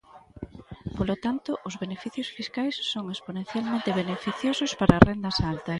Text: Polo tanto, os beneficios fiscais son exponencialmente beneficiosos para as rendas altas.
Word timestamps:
Polo 0.97 1.15
tanto, 1.25 1.51
os 1.67 1.75
beneficios 1.83 2.29
fiscais 2.37 2.75
son 2.91 3.05
exponencialmente 3.15 3.89
beneficiosos 4.01 4.71
para 4.79 4.93
as 4.97 5.05
rendas 5.09 5.37
altas. 5.51 5.69